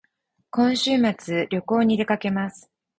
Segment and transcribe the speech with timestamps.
[0.49, 2.71] 今週末旅行に出かけます